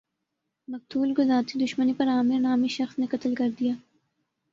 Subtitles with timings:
[0.67, 3.73] مقتول کو ذاتی دشمنی پر عامر نامی شخص نے قتل کردیا